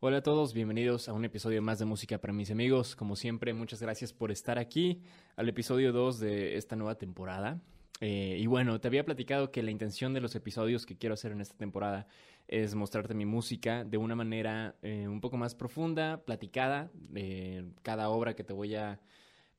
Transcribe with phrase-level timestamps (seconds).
[0.00, 2.96] Hola a todos, bienvenidos a un episodio más de Música para mis amigos.
[2.96, 5.02] Como siempre, muchas gracias por estar aquí
[5.36, 7.60] al episodio 2 de esta nueva temporada.
[8.00, 11.32] Eh, y bueno, te había platicado que la intención de los episodios que quiero hacer
[11.32, 12.06] en esta temporada
[12.48, 18.08] es mostrarte mi música de una manera eh, un poco más profunda, platicada, de cada
[18.08, 18.98] obra que te voy a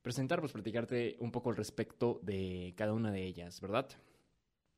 [0.02, 3.88] presentar, pues platicarte un poco al respecto de cada una de ellas, ¿verdad?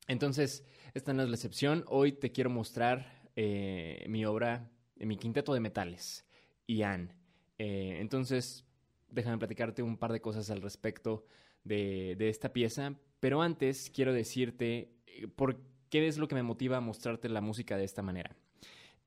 [0.07, 1.83] Entonces, esta no es la excepción.
[1.87, 4.69] Hoy te quiero mostrar eh, mi obra
[5.05, 6.25] mi quinteto de metales,
[6.67, 7.13] Ian.
[7.57, 8.65] Eh, entonces,
[9.09, 11.25] déjame platicarte un par de cosas al respecto
[11.63, 15.59] de, esta pieza, pero antes quiero decirte eh, por
[15.89, 18.35] qué es lo que me motiva a mostrarte la música de esta manera.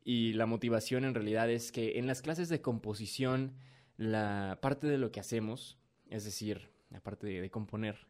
[0.04, 3.54] Y la motivación en realidad es que en las clases de composición,
[3.96, 5.78] la parte de lo que hacemos,
[6.10, 8.06] es decir, la parte de, de componer,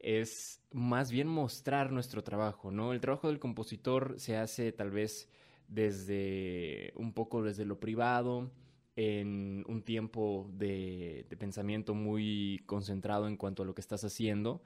[0.00, 2.92] es más bien mostrar nuestro trabajo, ¿no?
[2.92, 5.28] El trabajo del compositor se hace tal vez
[5.68, 8.50] desde un poco desde lo privado,
[8.96, 14.62] en un tiempo de, pensamiento muy concentrado en cuanto a lo que estás haciendo.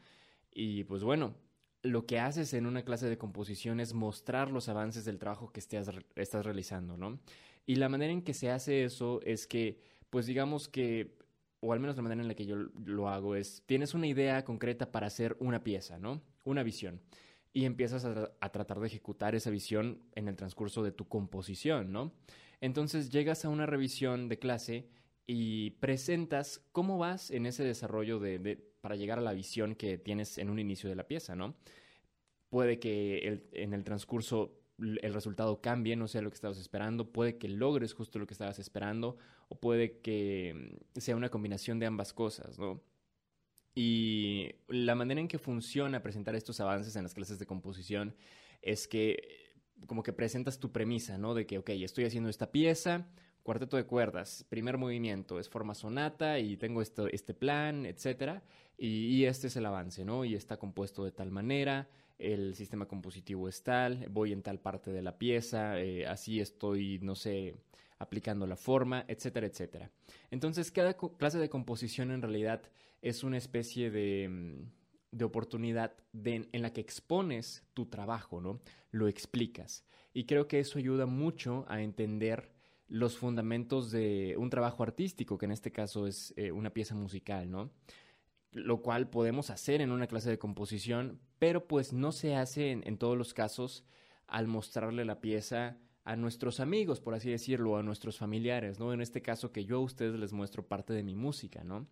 [0.53, 1.35] Y pues bueno,
[1.83, 5.61] lo que haces en una clase de composición es mostrar los avances del trabajo que
[5.61, 7.21] estás, estás realizando, ¿no?
[7.67, 9.81] Y la manera en que se hace eso es que,
[10.11, 11.17] pues digamos que,
[11.65, 14.45] o al menos la manera en la que yo lo hago es, tienes una idea
[14.45, 16.23] concreta para hacer una pieza, ¿no?
[16.45, 17.01] Una visión
[17.55, 22.13] y empiezas a, tratar de ejecutar esa visión en el transcurso de tu composición, ¿no?
[22.61, 24.89] Entonces llegas a una revisión de clase
[25.25, 30.37] y presentas cómo vas en ese desarrollo de, para llegar a la visión que tienes
[30.39, 31.55] en un inicio de la pieza, ¿no?
[32.51, 37.39] Puede que en el transcurso el resultado cambie, no sea lo que estabas esperando, puede
[37.39, 39.17] que logres justo lo que estabas esperando,
[39.49, 42.83] o puede que mm, sea una combinación de ambas cosas, ¿no?
[43.75, 48.15] Y la manera en que funciona presentar estos avances en las clases de composición
[48.63, 49.45] es que
[49.87, 51.35] como que presentas tu premisa, ¿no?
[51.35, 53.09] De que, ok, estoy haciendo esta pieza,
[53.43, 58.43] cuarteto de cuerdas, primer movimiento es forma sonata y tengo esto, este plan, etcétera,
[58.77, 60.25] y, este es el avance, ¿no?
[60.25, 61.89] Y está compuesto de tal manera,
[62.19, 66.99] el sistema compositivo es tal, voy en tal parte de la pieza, eh, así estoy,
[67.01, 67.57] no sé,
[67.99, 69.91] aplicando la forma, etcétera, etcétera.
[70.31, 72.63] Entonces, cada clase de composición en realidad
[73.03, 78.61] es una especie de, mm, oportunidad en la que expones tu trabajo, ¿no?
[78.91, 79.85] Lo explicas.
[80.13, 82.51] Y creo que eso ayuda mucho a entender
[82.89, 87.51] los fundamentos de un trabajo artístico, que en este caso es eh, una pieza musical,
[87.51, 87.71] ¿no?
[88.53, 92.97] Lo cual podemos hacer en una clase de composición, pero pues no se hace en
[92.97, 93.85] todos los casos
[94.29, 98.95] al mostrarle la pieza a nuestros amigos, por así decirlo, a nuestros familiares, ¿no?
[98.95, 101.87] En este caso que yo a ustedes les muestro parte de mi música, ¿no?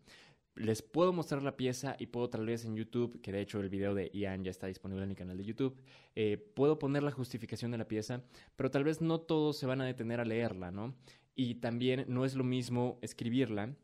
[0.54, 3.68] Les puedo mostrar la pieza y puedo tal vez en YouTube, que de hecho el
[3.68, 5.78] video de Ian ya está disponible en mi canal de YouTube,
[6.14, 8.22] eh, puedo poner la justificación de la pieza,
[8.56, 10.94] pero tal vez no todos se van a detener a leerla, ¿no?
[11.34, 13.74] Y también no es lo mismo escribirla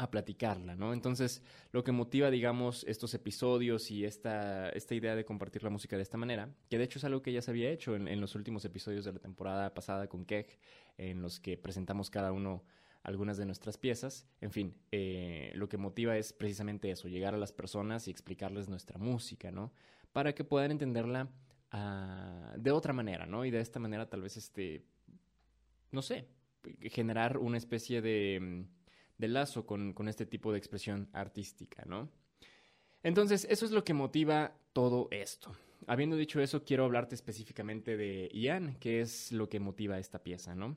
[0.00, 0.94] a platicarla, ¿no?
[0.94, 5.96] Entonces, lo que motiva, digamos, estos episodios y esta, esta idea de compartir la música
[5.96, 8.34] de esta manera, que de hecho es algo que ya se había hecho en, los
[8.34, 10.58] últimos episodios de la temporada pasada con Keg,
[10.96, 12.64] en los que presentamos cada uno
[13.02, 14.26] algunas de nuestras piezas.
[14.40, 18.70] En fin, eh, lo que motiva es precisamente eso, llegar a las personas y explicarles
[18.70, 19.70] nuestra música, ¿no?
[20.14, 21.28] Para que puedan entenderla
[21.72, 23.44] ah, de otra manera, ¿no?
[23.44, 24.82] Y de esta manera tal vez, este,
[25.90, 26.26] no sé,
[26.90, 28.66] generar una especie de
[29.20, 32.08] de lazo con, este tipo de expresión artística, ¿no?
[33.02, 35.54] Entonces, eso es lo que motiva todo esto.
[35.86, 40.54] Habiendo dicho eso, quiero hablarte específicamente de Ian, que es lo que motiva esta pieza,
[40.54, 40.76] ¿no?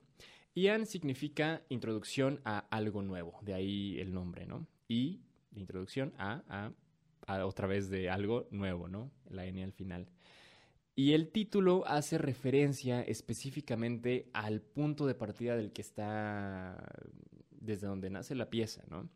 [0.56, 4.68] Ian significa introducción a algo nuevo, de ahí el nombre, ¿no?
[4.88, 5.22] Y
[5.56, 6.72] introducción a, a,
[7.34, 9.10] a otra vez de algo nuevo, ¿no?
[9.30, 10.08] La N al final.
[10.96, 16.78] Y el título hace referencia específicamente al punto de partida del que está
[17.64, 19.10] desde donde nace la pieza, ¿no?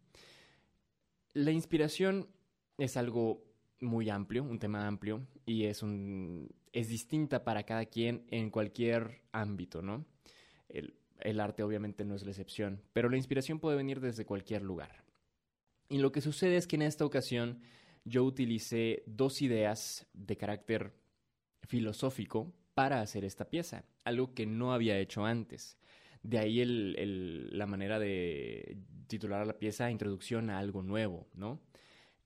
[1.33, 2.29] La inspiración
[2.77, 3.43] es algo
[3.79, 9.21] muy amplio, un tema amplio, y es, un, es distinta para cada quien en cualquier
[9.31, 10.05] ámbito, ¿no?
[10.69, 14.63] El, el arte obviamente no es la excepción, pero la inspiración puede venir desde cualquier
[14.63, 15.03] lugar.
[15.89, 17.61] Y lo que sucede es que en esta ocasión
[18.03, 20.93] yo utilicé dos ideas de carácter
[21.61, 25.77] filosófico para hacer esta pieza, algo que no había hecho antes.
[26.27, 28.77] De ahí la manera de
[29.07, 31.61] titular a la pieza Introducción a algo nuevo, ¿no?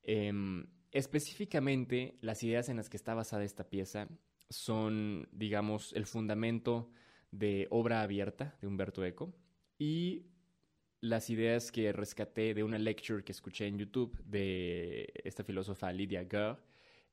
[0.01, 4.07] Em, específicamente, las ideas en las que está basada esta pieza
[4.50, 6.89] son, digamos, el fundamento
[7.30, 9.36] de Obra Abierta de Humberto Eco
[9.77, 10.25] y
[11.00, 16.24] las ideas que rescaté de una lecture que escuché en YouTube de esta filósofa Lydia
[16.24, 16.57] Gare,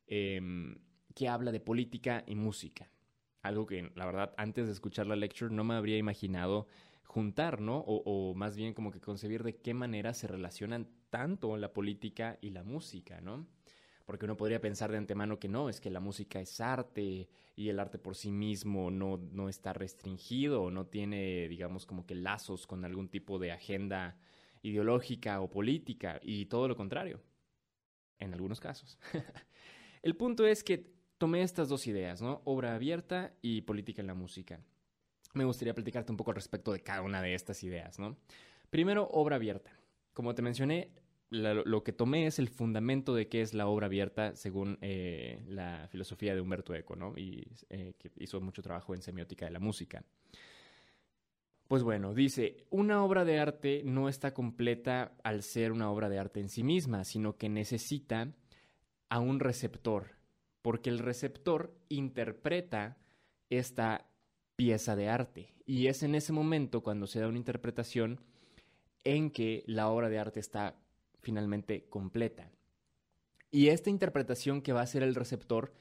[0.07, 0.75] em,
[1.15, 2.91] que habla de política y música.
[3.49, 6.67] Algo que, la verdad, antes de escuchar la lecture no me habría imaginado
[7.05, 7.79] juntar, ¿no?
[7.79, 12.51] O, más bien como que concebir de qué manera se relacionan tanto la política y
[12.51, 13.47] la música, ¿no?
[14.05, 17.71] Porque uno podría pensar de antemano que no, es que la música es arte y
[17.71, 22.67] el arte por sí mismo no, no está restringido no tiene, digamos, como que lazos
[22.67, 24.19] con algún tipo de agenda
[24.61, 27.23] ideológica o política y todo lo contrario,
[28.19, 28.99] en algunos casos.
[30.03, 32.41] el punto es que tomé estas dos ideas, ¿no?
[32.45, 34.61] Obra abierta y política en la música.
[35.35, 38.17] Me gustaría platicarte un poco al respecto de cada una de estas ideas, ¿no?
[38.71, 39.73] Primero, obra abierta.
[40.15, 40.91] Como te mencioné,
[41.31, 45.87] lo que tomé es el fundamento de qué es la obra abierta según eh, la
[45.91, 47.13] filosofía de Humberto Eco, ¿no?
[47.17, 50.05] Y eh, que hizo mucho trabajo en semiótica de la música.
[51.67, 56.19] Pues bueno, dice, una obra de arte no está completa al ser una obra de
[56.19, 58.33] arte en sí misma, sino que necesita
[59.11, 60.18] a un receptor,
[60.63, 62.99] porque el receptor interpreta
[63.51, 64.07] esta
[64.57, 65.55] pieza de arte.
[65.65, 68.21] Y es en ese momento, cuando se da una interpretación,
[69.05, 70.77] en que la obra de arte está
[71.21, 72.51] finalmente completa.
[73.51, 75.73] Y esta interpretación que va a hacer el receptor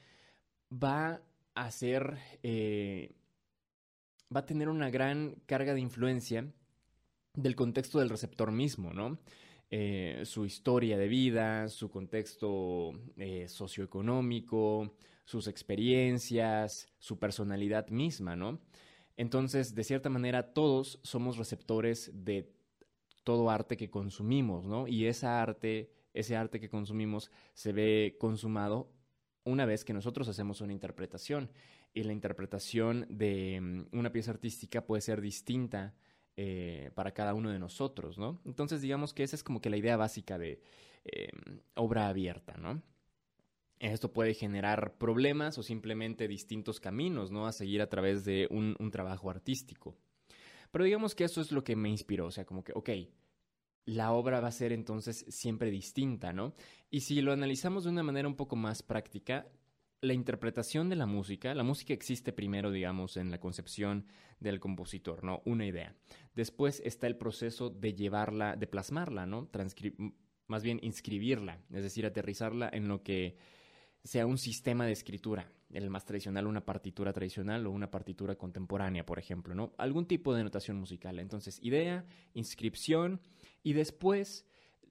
[0.72, 1.20] va
[1.54, 3.14] a ser, eh,
[4.34, 6.46] va a tener una gran carga de influencia
[7.34, 9.18] del contexto del receptor mismo, ¿no?
[9.70, 14.94] Eh, su historia de vida, su contexto eh, socioeconómico,
[15.24, 18.60] sus experiencias, su personalidad misma, ¿no?
[19.18, 22.50] Entonces, de cierta manera, todos somos receptores de
[23.24, 24.88] todo arte que consumimos, ¿no?
[24.88, 28.90] Y esa arte, ese arte que consumimos se ve consumado
[29.44, 31.50] una vez que nosotros hacemos una interpretación.
[31.92, 35.94] Y la interpretación de mm, una pieza artística puede ser distinta
[36.40, 38.40] eh, para cada uno de nosotros, ¿no?
[38.44, 40.62] Entonces, digamos que esa es como que la idea básica de
[41.02, 42.80] em, obra abierta, ¿no?
[43.80, 47.48] Esto puede generar problemas o simplemente distintos caminos, ¿no?
[47.48, 49.96] A seguir a través de un, un trabajo artístico.
[50.70, 52.90] Pero digamos que eso es lo que me inspiró, o sea, como que, ok,
[53.84, 56.54] la obra va a ser entonces siempre distinta, ¿no?
[56.88, 59.48] Y si lo analizamos de una manera un poco más práctica,
[60.00, 64.06] la interpretación de la música, la música existe primero, digamos, en la concepción
[64.38, 65.42] del compositor, ¿no?
[65.44, 65.94] Una idea.
[66.34, 69.48] Después está el proceso de llevarla, de plasmarla, ¿no?
[70.46, 73.36] más bien inscribirla, es decir, aterrizarla en lo que
[74.02, 79.04] sea un sistema de escritura, el más tradicional, una partitura tradicional o una partitura contemporánea,
[79.04, 79.74] por ejemplo, ¿no?
[79.76, 81.18] Algún tipo de notación musical.
[81.18, 83.20] Entonces, idea, inscripción
[83.62, 84.46] y después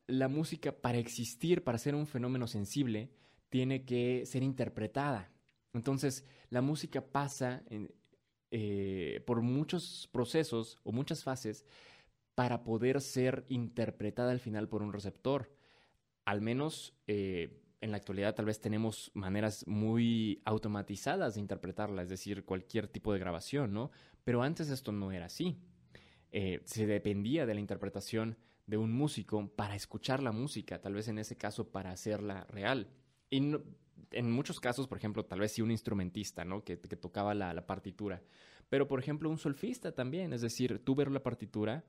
[0.05, 3.09] la música para existir, para ser un fenómeno sensible,
[3.49, 5.31] tiene que ser interpretada.
[5.73, 7.63] Entonces, la música pasa
[8.51, 11.65] eh, por muchos procesos o muchas fases
[12.35, 15.51] para poder ser interpretada al final por un receptor.
[16.25, 22.09] Al menos eh, en la actualidad tal vez tenemos maneras muy automatizadas de interpretarla, es
[22.09, 23.91] decir, cualquier tipo de grabación, ¿no?
[24.23, 25.57] Pero antes esto no era así.
[26.31, 31.07] Eh, se dependía de la interpretación de un músico para escuchar la música, tal vez
[31.07, 32.89] en ese caso para hacerla real.
[33.29, 33.55] Y
[34.11, 36.63] en muchos casos, por ejemplo, tal vez sí un instrumentista, ¿no?
[36.63, 38.21] Que, tocaba la, partitura.
[38.69, 41.83] Pero, por ejemplo, un solfista también, es decir, tú ver la partitura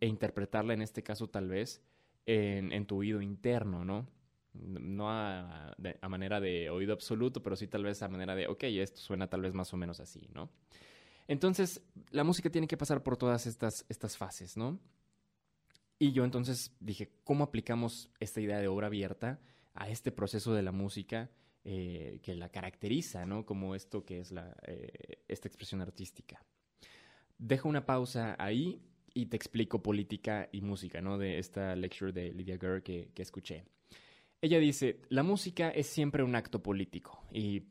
[0.00, 1.82] e interpretarla en este caso tal vez
[2.26, 4.08] en, en tu oído interno, ¿no?
[4.54, 5.74] no a,
[6.08, 9.40] manera de oído absoluto, pero sí tal vez a manera de, ok, esto suena tal
[9.42, 10.50] vez más o menos así, ¿no?
[11.28, 14.78] Entonces, la música tiene que pasar por todas estas, estas fases, ¿no?
[15.98, 19.40] Y yo entonces dije, ¿cómo aplicamos esta idea de obra abierta
[19.74, 21.30] a este proceso de la música
[21.64, 23.46] eh, que la caracteriza, ¿no?
[23.46, 26.44] Como esto que es la, eh, esta expresión artística.
[27.38, 28.82] Dejo una pausa ahí
[29.14, 31.18] y te explico política y música, ¿no?
[31.18, 33.64] De esta lecture de Lydia Gurr que, escuché.
[34.40, 37.62] Ella dice, la música es siempre un acto político y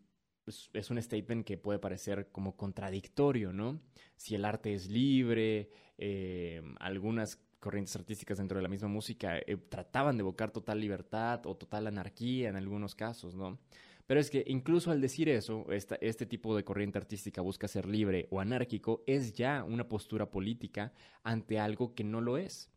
[0.46, 3.82] es, un statement que puede parecer como contradictorio, ¿no?
[4.16, 9.56] Si el arte es libre, eh, algunas corrientes artísticas dentro de la misma música eh,
[9.70, 13.60] trataban de evocar total libertad o total anarquía en algunos casos, ¿no?
[14.08, 18.28] Pero es que incluso al decir eso, este tipo de corriente artística busca ser libre
[18.30, 20.92] o anárquico, es ya una postura política
[21.24, 22.70] ante algo que no lo es.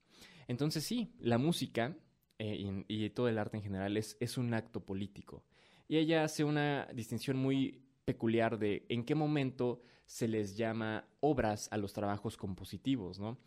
[0.47, 1.97] Entonces sí, la música
[2.38, 5.43] eh, y, todo el arte en general es, es un acto político.
[5.88, 11.69] Y ella hace una distinción muy peculiar de en qué momento se les llama obras
[11.73, 13.38] a los trabajos compositivos, ¿no?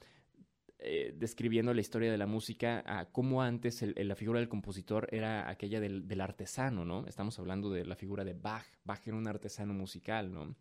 [0.79, 5.49] Eh, describiendo la historia de la música, a cómo antes la figura del compositor era
[5.49, 7.07] aquella del, artesano, ¿no?
[7.07, 8.65] Estamos hablando de la figura de Bach.
[8.83, 10.55] Bach era un artesano musical, ¿no?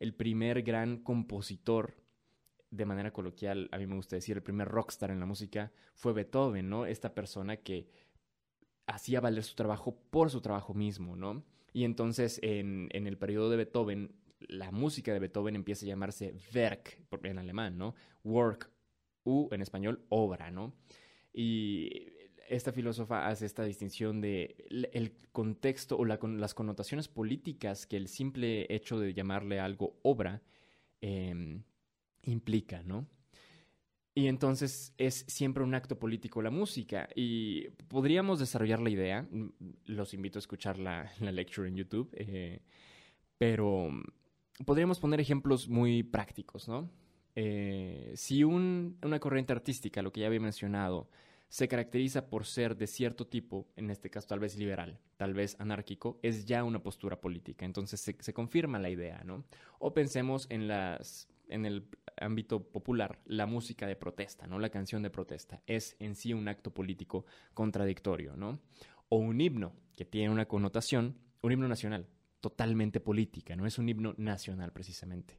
[0.00, 1.96] El primer gran compositor
[2.70, 6.14] de manera coloquial, a mí me gusta decir, el primer rockstar en la música fue
[6.14, 6.86] Beethoven, ¿no?
[6.86, 7.90] Esta persona que
[8.86, 11.44] hacía valer su trabajo por su trabajo mismo, ¿no?
[11.74, 16.34] Y entonces en, en, el periodo de Beethoven, la música de Beethoven empieza a llamarse
[16.54, 17.94] Werk en alemán, ¿no?
[18.24, 18.70] Work,
[19.28, 20.74] U en español, obra, ¿no?
[21.32, 22.12] Y
[22.48, 24.56] esta filósofa hace esta distinción de
[24.92, 30.42] el contexto o las connotaciones políticas que el simple hecho de llamarle algo obra
[31.00, 31.62] em,
[32.22, 33.06] implica, ¿no?
[34.14, 37.08] Y entonces es siempre un acto político la música.
[37.14, 39.28] Y podríamos desarrollar la idea,
[39.84, 42.62] los invito a escuchar la, lecture en YouTube, eh,
[43.36, 43.90] pero
[44.66, 46.90] podríamos poner ejemplos muy prácticos, ¿no?
[47.34, 51.08] Eh, si una corriente artística, lo que ya había mencionado,
[51.48, 55.56] se caracteriza por ser de cierto tipo, en este caso tal vez liberal, tal vez
[55.58, 57.64] anárquico, es ya una postura política.
[57.64, 59.44] Entonces se, confirma la idea, ¿no?
[59.78, 60.68] O pensemos en
[61.48, 61.88] en el
[62.20, 64.58] ámbito popular, la música de protesta, ¿no?
[64.58, 68.60] La canción de protesta es en sí un acto político contradictorio, ¿no?
[69.08, 72.06] O un himno que tiene una connotación, un himno nacional,
[72.40, 75.38] totalmente política, no es un himno nacional precisamente.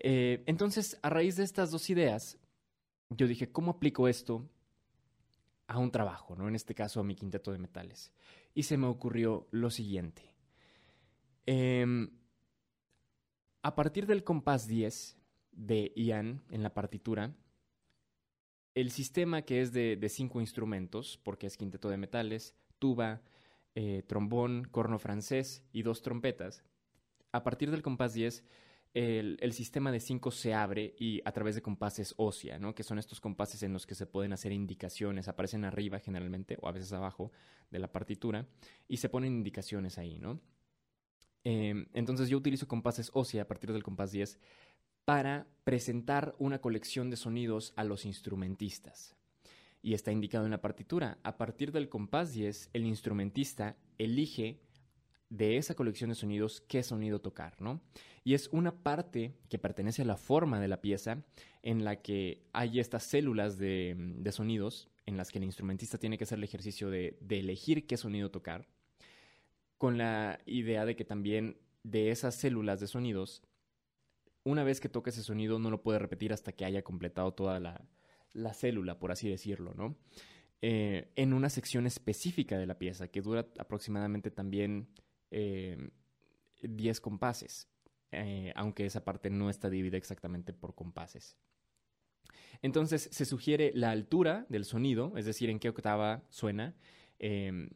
[0.00, 2.38] Eh, entonces, a raíz de estas dos ideas,
[3.10, 4.48] yo dije, ¿cómo aplico esto
[5.66, 6.48] a un trabajo, ¿no?
[6.48, 8.12] En este caso a mi quinteto de metales.
[8.54, 10.22] Y se me ocurrió lo siguiente.
[11.46, 12.10] Em,
[13.62, 15.16] a partir del compás 10
[15.52, 17.34] de Ian en la partitura,
[18.74, 23.22] el sistema que es de, cinco instrumentos, porque es quinteto de metales, tuba,
[23.74, 26.62] eh, trombón, corno francés y dos trompetas,
[27.32, 28.44] a partir del compás 10
[28.94, 32.74] el, sistema de cinco se abre y a través de compases ósea, ¿no?
[32.74, 36.68] Que son estos compases en los que se pueden hacer indicaciones, aparecen arriba generalmente o
[36.68, 37.30] a veces abajo
[37.70, 38.48] de la partitura
[38.88, 40.40] y se ponen indicaciones ahí, ¿no?
[41.44, 44.38] Em, entonces yo utilizo compases ósea a partir del compás 10
[45.04, 49.16] para presentar una colección de sonidos a los instrumentistas.
[49.80, 51.18] Y está indicado en la partitura.
[51.22, 54.60] A partir del compás 10, el instrumentista elige
[55.30, 57.80] de esa colección de sonidos qué sonido tocar, ¿no?
[58.24, 61.24] Y es una parte que pertenece a la forma de la pieza
[61.62, 63.96] en la que hay estas células de,
[64.32, 68.30] sonidos en las que el instrumentista tiene que hacer el ejercicio de, elegir qué sonido
[68.30, 68.68] tocar,
[69.76, 73.42] con la idea de que también de esas células de sonidos,
[74.44, 77.60] una vez que toca ese sonido no lo puede repetir hasta que haya completado toda
[77.60, 79.96] la, célula, por así decirlo, ¿no?
[80.60, 84.88] Eh, en una sección específica de la pieza que dura aproximadamente también
[85.30, 85.90] 10
[86.62, 87.68] eh, compases,
[88.12, 91.36] eh, aunque esa parte no está dividida exactamente por compases.
[92.62, 96.74] Entonces se sugiere la altura del sonido, es decir, en qué octava suena,
[97.18, 97.70] em,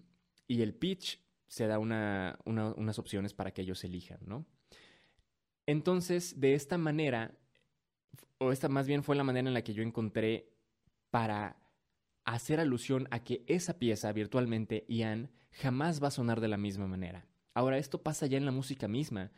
[0.48, 4.46] y el pitch se da unas opciones para que ellos elijan, ¿no?
[5.66, 7.38] Entonces, de esta manera,
[8.38, 10.50] o esta más bien fue la manera en la que yo encontré
[11.10, 11.56] para
[12.24, 16.86] hacer alusión a que esa pieza virtualmente, Ian, jamás va a sonar de la misma
[16.86, 17.26] manera.
[17.54, 19.30] Ahora, esto pasa ya en la música misma.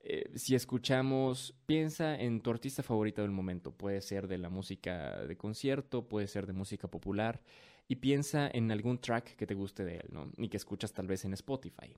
[0.00, 3.72] Eh, si escuchamos, piensa en tu artista favorito del momento.
[3.72, 7.42] Puede ser de la música de concierto, puede ser de música popular.
[7.88, 10.30] Y piensa en algún track que te guste de él, ¿no?
[10.36, 11.94] Y que escuchas tal vez en Spotify.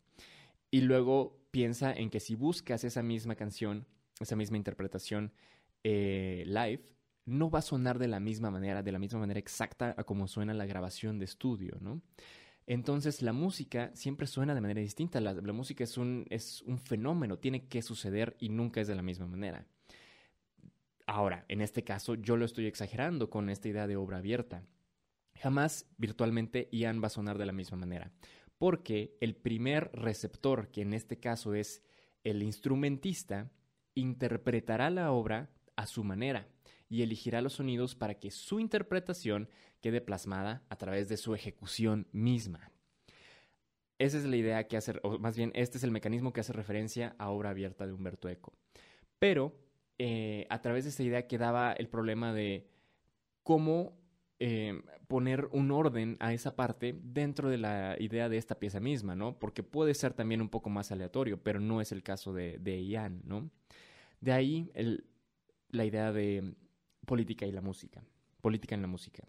[0.70, 3.86] Y luego piensa en que si buscas esa misma canción,
[4.20, 5.32] esa misma interpretación
[5.82, 6.84] eh, live,
[7.26, 10.28] no va a sonar de la misma manera, de la misma manera exacta a como
[10.28, 12.02] suena la grabación de estudio, ¿no?
[12.70, 15.20] Entonces la música siempre suena de manera distinta.
[15.20, 19.02] La, música es un, es un fenómeno, tiene que suceder y nunca es de la
[19.02, 19.66] misma manera.
[21.04, 24.62] Ahora, en este caso, yo lo estoy exagerando con esta idea de obra abierta.
[25.34, 28.12] Jamás virtualmente Ian va a sonar de la misma manera,
[28.56, 31.82] porque el primer receptor, que en este caso es
[32.22, 33.50] el instrumentista,
[33.96, 36.46] interpretará la obra a su manera
[36.90, 39.48] y elegirá los sonidos para que su interpretación
[39.80, 42.72] quede plasmada a través de su ejecución misma.
[43.98, 46.52] Esa es la idea que hace, o más bien este es el mecanismo que hace
[46.52, 48.52] referencia a obra abierta de Humberto Eco.
[49.18, 49.54] Pero
[49.98, 52.66] eh, a través de esa idea quedaba el problema de
[53.44, 53.96] cómo
[54.40, 59.14] eh, poner un orden a esa parte dentro de la idea de esta pieza misma,
[59.14, 59.38] ¿no?
[59.38, 62.84] Porque puede ser también un poco más aleatorio, pero no es el caso de, de
[62.84, 63.50] Ian, ¿no?
[64.20, 64.72] De ahí
[65.68, 66.54] la idea de
[67.10, 68.04] política y la música,
[68.40, 69.26] política en la música.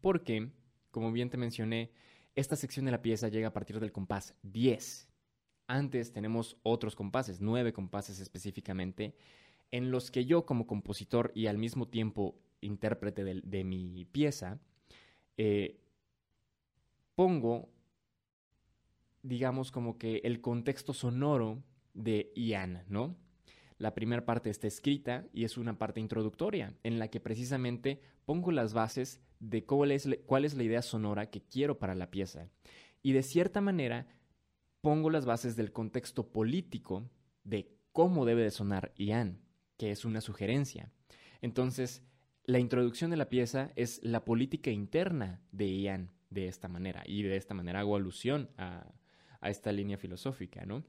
[0.00, 0.52] Porque,
[0.92, 1.90] como bien te mencioné,
[2.36, 5.08] esta sección de la pieza llega a partir del compás 10.
[5.66, 9.16] Antes tenemos otros compases, nueve compases específicamente,
[9.72, 14.60] en los que yo como compositor y al mismo tiempo intérprete de, mi pieza,
[15.36, 15.80] eh,
[17.16, 17.70] pongo,
[19.24, 21.60] digamos, como que el contexto sonoro
[21.92, 23.16] de Ian, ¿no?
[23.78, 28.52] La primera parte está escrita y es una parte introductoria en la que precisamente pongo
[28.52, 32.48] las bases de cuál es, cuál es la idea sonora que quiero para la pieza.
[33.02, 34.06] Y de cierta manera
[34.80, 37.10] pongo las bases del contexto político
[37.42, 39.40] de cómo debe de sonar Ian,
[39.76, 40.92] que es una sugerencia.
[41.40, 42.02] Entonces,
[42.44, 47.22] la introducción de la pieza es la política interna de Ian de esta manera, y
[47.22, 48.92] de esta manera hago alusión a,
[49.40, 50.84] a esta línea filosófica, ¿no?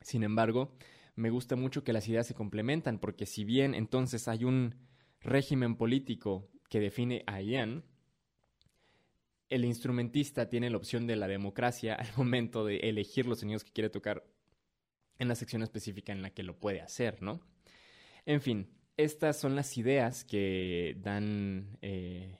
[0.00, 0.76] Sin embargo,
[1.16, 4.74] me gusta mucho que las ideas se complementan, porque si bien entonces hay un
[5.20, 7.84] régimen político que define a Ian,
[9.48, 13.72] el instrumentista tiene la opción de la democracia al momento de elegir los sonidos que
[13.72, 14.24] quiere tocar
[15.18, 17.40] en la sección específica en la que lo puede hacer, ¿no?
[18.26, 22.38] En fin, estas son las ideas que dan, eh,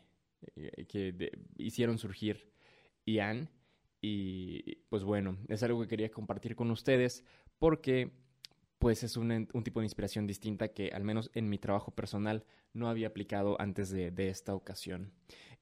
[0.88, 2.52] que hicieron surgir
[3.06, 3.50] Ian.
[4.00, 7.24] Y pues bueno, es algo que quería compartir con ustedes
[7.58, 8.12] porque
[8.78, 12.88] pues es un, tipo de inspiración distinta que al menos en mi trabajo personal no
[12.88, 15.12] había aplicado antes de, esta ocasión.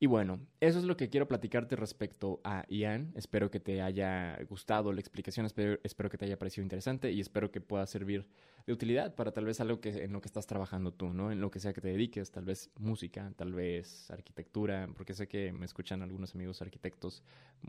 [0.01, 3.13] Y bueno, eso es lo que quiero platicarte respecto a Ian.
[3.15, 7.21] Espero que te haya gustado la explicación, espero, espero, que te haya parecido interesante y
[7.21, 8.27] espero que pueda servir
[8.67, 11.31] de utilidad para tal vez algo que, en lo que estás trabajando tú, ¿no?
[11.31, 15.29] En lo que sea que te dediques, tal vez música, tal vez arquitectura, porque sé
[15.29, 17.23] que me escuchan algunos amigos arquitectos,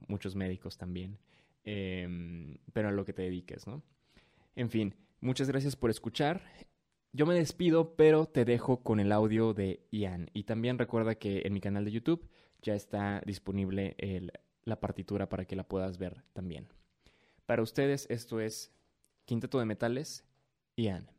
[0.08, 1.20] muchos médicos también,
[1.64, 3.84] em, pero a lo que te dediques, ¿no?
[4.56, 6.42] En fin, Muchas gracias por escuchar.
[7.14, 10.30] Yo me despido, pero te dejo con el audio de Ian.
[10.34, 12.30] Y también recuerda que en mi canal de YouTube
[12.62, 13.96] ya está disponible
[14.66, 16.68] la partitura para que la puedas ver también.
[17.46, 18.76] Para ustedes esto es
[19.24, 20.26] Quinteto de Metales,
[20.76, 21.10] Ian.